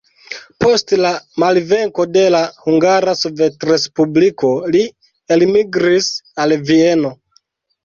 [0.63, 1.09] Post la
[1.43, 4.83] malvenko de la Hungara Sovetrespubliko, li
[5.39, 6.11] elmigris
[6.47, 7.17] al Vieno.